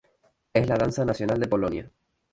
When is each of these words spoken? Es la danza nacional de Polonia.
Es 0.55 0.67
la 0.67 0.77
danza 0.79 1.05
nacional 1.05 1.39
de 1.39 1.47
Polonia. 1.47 1.91